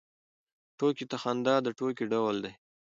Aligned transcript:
ټوکې 0.77 1.05
ته 1.11 1.17
خندا 1.21 1.55
د 1.63 1.67
ټوکې 1.77 2.05
ډول 2.13 2.35
دی. 2.43 2.53